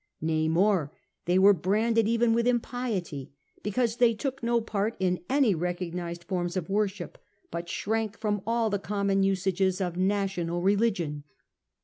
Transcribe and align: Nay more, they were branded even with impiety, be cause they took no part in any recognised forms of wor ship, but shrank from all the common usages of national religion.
Nay 0.19 0.47
more, 0.47 0.91
they 1.25 1.37
were 1.37 1.53
branded 1.53 2.07
even 2.07 2.33
with 2.33 2.47
impiety, 2.47 3.29
be 3.61 3.69
cause 3.69 3.97
they 3.97 4.15
took 4.15 4.41
no 4.41 4.59
part 4.59 4.95
in 4.99 5.23
any 5.29 5.53
recognised 5.53 6.23
forms 6.23 6.57
of 6.57 6.71
wor 6.71 6.87
ship, 6.87 7.19
but 7.51 7.69
shrank 7.69 8.17
from 8.19 8.41
all 8.47 8.71
the 8.71 8.79
common 8.79 9.21
usages 9.21 9.79
of 9.79 9.97
national 9.97 10.63
religion. 10.63 11.23